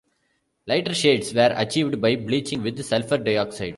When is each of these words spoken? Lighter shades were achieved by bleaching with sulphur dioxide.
Lighter 0.65 0.95
shades 0.95 1.31
were 1.31 1.53
achieved 1.55 2.01
by 2.01 2.15
bleaching 2.15 2.63
with 2.63 2.83
sulphur 2.83 3.19
dioxide. 3.19 3.69